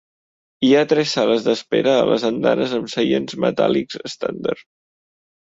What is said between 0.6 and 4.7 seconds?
Hi ha tres sales d'espera a les andanes amb seients metàl·lics estàndard.